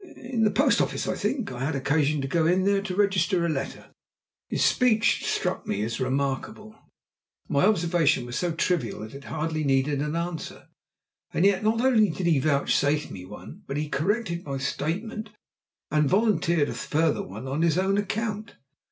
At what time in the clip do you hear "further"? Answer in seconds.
16.73-17.21